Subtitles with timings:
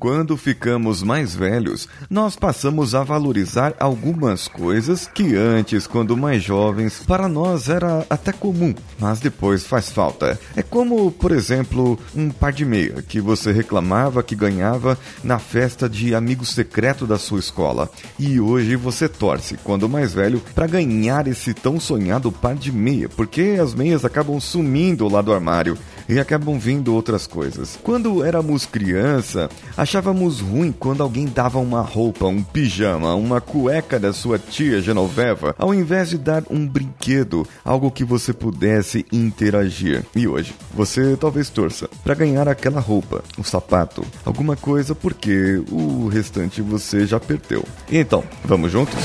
[0.00, 7.02] Quando ficamos mais velhos, nós passamos a valorizar algumas coisas que antes, quando mais jovens,
[7.06, 10.40] para nós era até comum, mas depois faz falta.
[10.56, 15.86] É como, por exemplo, um par de meia que você reclamava que ganhava na festa
[15.86, 17.90] de amigo secreto da sua escola.
[18.18, 23.06] E hoje você torce, quando mais velho, para ganhar esse tão sonhado par de meia,
[23.10, 25.76] porque as meias acabam sumindo lá do armário
[26.10, 27.78] e acabam vindo outras coisas.
[27.82, 34.12] Quando éramos criança, achávamos ruim quando alguém dava uma roupa, um pijama, uma cueca da
[34.12, 40.04] sua tia Genoveva, ao invés de dar um brinquedo, algo que você pudesse interagir.
[40.14, 46.08] E hoje, você talvez torça para ganhar aquela roupa, um sapato, alguma coisa, porque o
[46.08, 47.64] restante você já perdeu.
[47.90, 48.98] Então, vamos juntos?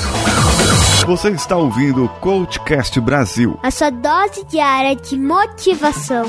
[1.05, 3.59] Você está ouvindo o Coachcast Brasil.
[3.61, 6.25] A sua dose diária de motivação.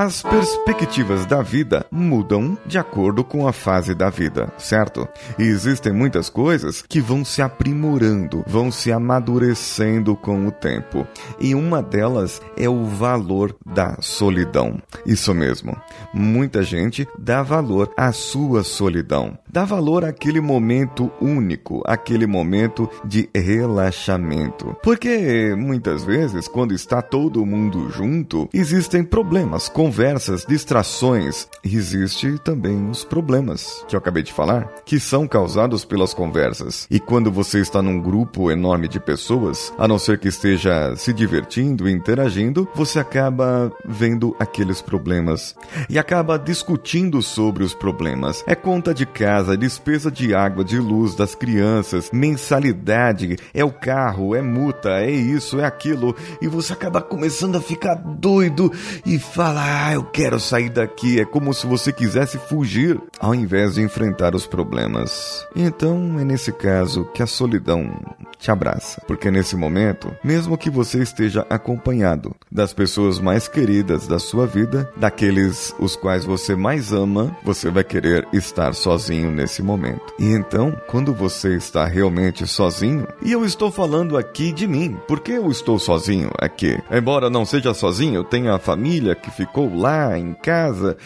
[0.00, 5.08] As perspectivas da vida mudam de acordo com a fase da vida, certo?
[5.36, 11.04] E existem muitas coisas que vão se aprimorando, vão se amadurecendo com o tempo.
[11.40, 14.80] E uma delas é o valor da solidão.
[15.04, 15.76] Isso mesmo.
[16.14, 19.36] Muita gente dá valor à sua solidão.
[19.58, 24.76] Dá valor àquele momento único, aquele momento de relaxamento.
[24.84, 33.02] Porque muitas vezes, quando está todo mundo junto, existem problemas conversas, distrações, existe também os
[33.02, 36.86] problemas que eu acabei de falar, que são causados pelas conversas.
[36.88, 41.12] E quando você está num grupo enorme de pessoas, a não ser que esteja se
[41.12, 45.56] divertindo interagindo, você acaba vendo aqueles problemas
[45.90, 48.44] e acaba discutindo sobre os problemas.
[48.46, 54.34] É conta de casa, despesa de água, de luz das crianças, mensalidade, é o carro,
[54.34, 58.72] é multa, é isso, é aquilo, e você acaba começando a ficar doido
[59.06, 61.20] e falar ah, eu quero sair daqui.
[61.20, 65.46] É como se você quisesse fugir ao invés de enfrentar os problemas.
[65.54, 67.90] Então é nesse caso que a solidão
[68.38, 69.02] te abraça.
[69.06, 74.90] Porque nesse momento, mesmo que você esteja acompanhado das pessoas mais queridas da sua vida,
[74.96, 80.14] daqueles os quais você mais ama, você vai querer estar sozinho nesse momento.
[80.18, 85.32] E então, quando você está realmente sozinho, e eu estou falando aqui de mim, porque
[85.32, 86.78] eu estou sozinho aqui.
[86.90, 90.96] Embora não seja sozinho, eu tenho a família que ficou lá em casa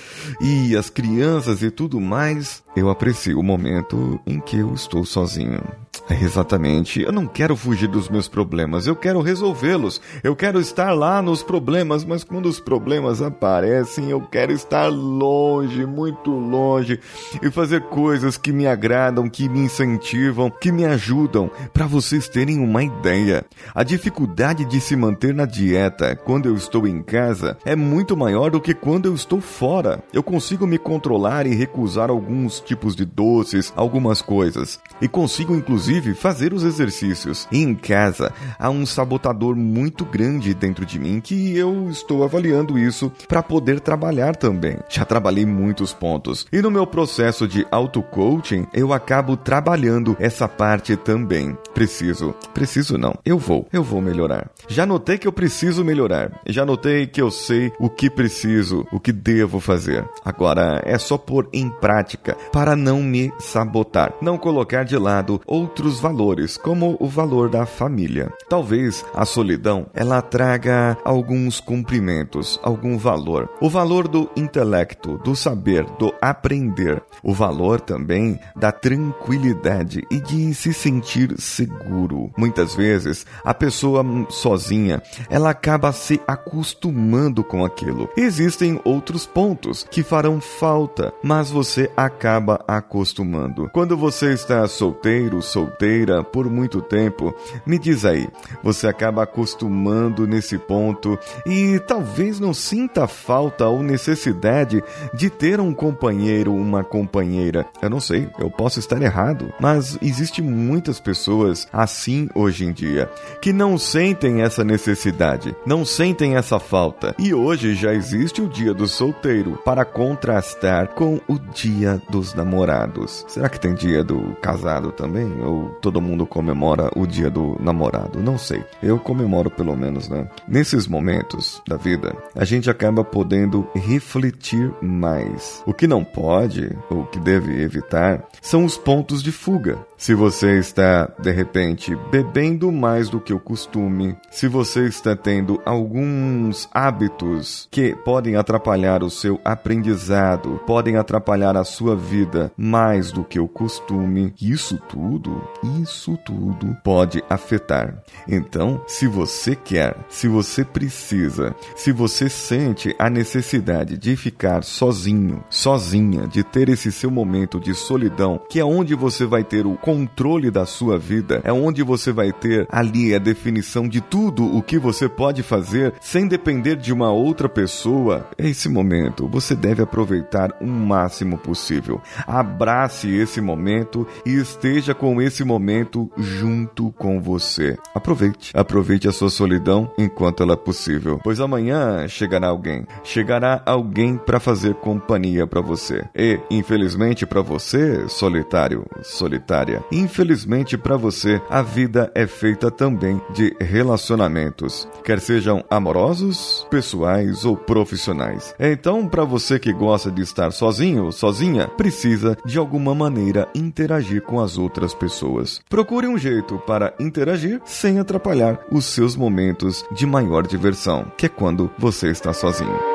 [0.41, 5.61] e as crianças e tudo mais, eu aprecio o momento em que eu estou sozinho.
[6.09, 7.03] É exatamente.
[7.03, 10.01] Eu não quero fugir dos meus problemas, eu quero resolvê-los.
[10.23, 15.85] Eu quero estar lá nos problemas, mas quando os problemas aparecem, eu quero estar longe,
[15.85, 16.99] muito longe
[17.43, 21.51] e fazer coisas que me agradam, que me incentivam, que me ajudam.
[21.73, 23.45] Para vocês terem uma ideia,
[23.75, 28.51] a dificuldade de se manter na dieta quando eu estou em casa é muito maior
[28.51, 30.03] do que quando eu estou fora.
[30.13, 36.15] Eu consigo me controlar e recusar alguns tipos de doces, algumas coisas, e consigo inclusive
[36.15, 37.47] fazer os exercícios.
[37.53, 43.13] Em casa há um sabotador muito grande dentro de mim que eu estou avaliando isso
[43.29, 44.79] para poder trabalhar também.
[44.89, 50.97] Já trabalhei muitos pontos e no meu processo de auto-coaching eu acabo trabalhando essa parte
[50.97, 51.57] também.
[51.75, 54.51] Preciso, preciso não, eu vou, eu vou melhorar.
[54.69, 59.01] Já notei que eu preciso melhorar, já notei que eu sei o que preciso, o
[59.01, 60.05] que devo fazer.
[60.25, 65.99] Agora é só pôr em prática para não me sabotar, não colocar de lado outros
[65.99, 68.31] valores, como o valor da família.
[68.49, 73.49] Talvez a solidão ela traga alguns cumprimentos, algum valor.
[73.61, 77.03] O valor do intelecto, do saber, do aprender.
[77.23, 82.31] O valor também da tranquilidade e de se sentir seguro.
[82.37, 88.09] Muitas vezes a pessoa sozinha, ela acaba se acostumando com aquilo.
[88.17, 93.71] Existem outros pontos que farão falta, mas você acaba acaba acostumando.
[93.73, 97.35] Quando você está solteiro, solteira por muito tempo,
[97.65, 98.29] me diz aí,
[98.63, 104.83] você acaba acostumando nesse ponto e talvez não sinta falta ou necessidade
[105.15, 107.65] de ter um companheiro, uma companheira.
[107.81, 113.09] Eu não sei, eu posso estar errado, mas existe muitas pessoas assim hoje em dia
[113.41, 117.15] que não sentem essa necessidade, não sentem essa falta.
[117.19, 123.25] E hoje já existe o dia do solteiro para contrastar com o dia dos namorados.
[123.29, 125.43] Será que tem dia do casado também?
[125.43, 128.65] ou todo mundo comemora o dia do namorado, não sei.
[128.83, 130.29] Eu comemoro pelo menos, né?
[130.47, 135.63] Nesses momentos da vida, a gente acaba podendo refletir mais.
[135.67, 139.79] O que não pode, ou que deve evitar, são os pontos de fuga.
[139.97, 145.61] Se você está, de repente, bebendo mais do que o costume, se você está tendo
[145.65, 152.22] alguns hábitos que podem atrapalhar o seu aprendizado, podem atrapalhar a sua vida
[152.57, 155.43] mais do que o costume, isso tudo,
[155.81, 158.03] isso tudo pode afetar.
[158.29, 165.43] Então, se você quer, se você precisa, se você sente a necessidade de ficar sozinho,
[165.51, 169.77] sozinha, de ter esse seu momento de solidão, que é onde você vai ter o
[169.77, 174.63] controle da sua vida, é onde você vai ter ali a definição de tudo o
[174.63, 178.29] que você pode fazer sem depender de uma outra pessoa.
[178.39, 182.01] Esse momento você deve aproveitar o máximo possível.
[182.27, 187.79] Abrace esse momento e esteja com esse momento junto com você.
[187.95, 194.17] Aproveite, aproveite a sua solidão enquanto ela é possível, pois amanhã chegará alguém, chegará alguém
[194.17, 196.05] para fazer companhia para você.
[196.15, 203.55] E, infelizmente para você, solitário, solitária, Infelizmente para você, a vida é feita também de
[203.61, 208.55] relacionamentos, quer sejam amorosos, pessoais ou profissionais.
[208.59, 212.02] Então, para você que gosta de estar sozinho sozinha, precisa
[212.45, 215.61] de alguma maneira interagir com as outras pessoas.
[215.69, 221.29] Procure um jeito para interagir sem atrapalhar os seus momentos de maior diversão, que é
[221.29, 222.92] quando você está sozinho.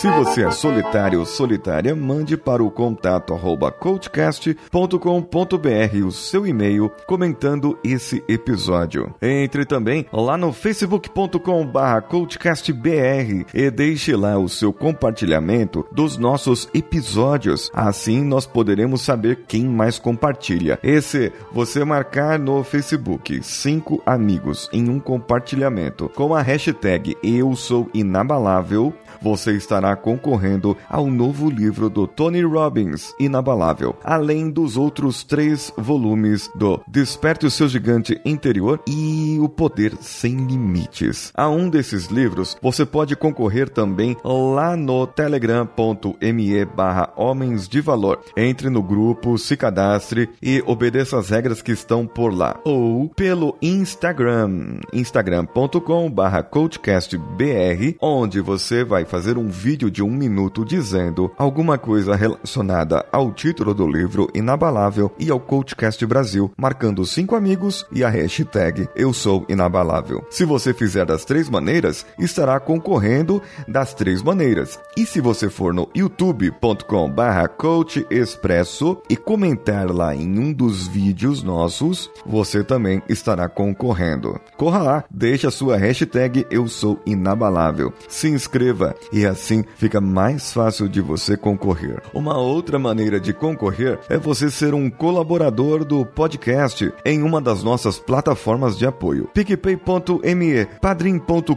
[0.00, 6.90] Se você é solitário ou solitária, mande para o contato arroba coachcast.com.br o seu e-mail
[7.06, 9.14] comentando esse episódio.
[9.20, 11.70] Entre também lá no facebook.com
[12.08, 17.70] coachcastbr e deixe lá o seu compartilhamento dos nossos episódios.
[17.74, 20.78] Assim nós poderemos saber quem mais compartilha.
[20.82, 27.86] Esse você marcar no Facebook cinco amigos em um compartilhamento com a hashtag eu sou
[27.92, 35.72] inabalável você estará concorrendo ao novo livro do Tony Robbins, Inabalável, além dos outros três
[35.76, 41.32] volumes do Desperte o seu gigante interior e O Poder Sem Limites.
[41.34, 48.20] A um desses livros você pode concorrer também lá no telegram.me barra Homens de Valor.
[48.36, 52.60] Entre no grupo, se cadastre e obedeça as regras que estão por lá.
[52.64, 60.64] Ou pelo Instagram, instagram.com barra coachcastbr, onde você vai fazer um vídeo de um minuto
[60.64, 67.36] dizendo alguma coisa relacionada ao título do livro Inabalável e ao Coachcast Brasil, marcando cinco
[67.36, 70.26] amigos e a hashtag Eu Sou Inabalável.
[70.28, 74.78] Se você fizer das três maneiras, estará concorrendo das três maneiras.
[74.96, 80.88] E se você for no youtube.com barra Coach Expresso e comentar lá em um dos
[80.88, 84.40] vídeos nossos, você também estará concorrendo.
[84.56, 87.92] Corra lá, deixe a sua hashtag Eu Sou Inabalável.
[88.08, 92.02] Se inscreva e assim fica mais fácil de você concorrer.
[92.12, 97.62] Uma outra maneira de concorrer é você ser um colaborador do podcast em uma das
[97.62, 101.54] nossas plataformas de apoio: picpay.me, padrim.com.br,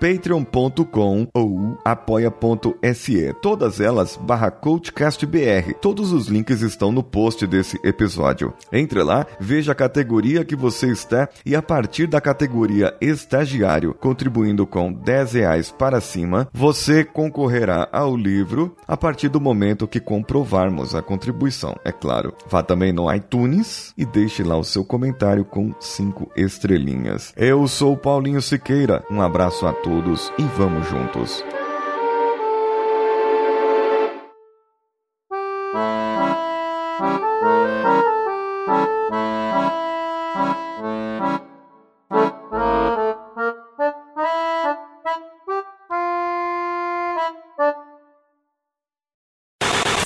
[0.00, 3.34] patreon.com ou apoia.se.
[3.40, 5.74] Todas elas barra coachcastbr.
[5.80, 8.52] Todos os links estão no post desse episódio.
[8.72, 14.66] Entre lá, veja a categoria que você está e a partir da categoria estagiário, contribuindo
[14.66, 16.48] com 10 reais para cima,
[16.80, 22.32] você concorrerá ao livro a partir do momento que comprovarmos a contribuição, é claro.
[22.48, 27.34] Vá também no iTunes e deixe lá o seu comentário com cinco estrelinhas.
[27.36, 31.44] Eu sou Paulinho Siqueira, um abraço a todos e vamos juntos.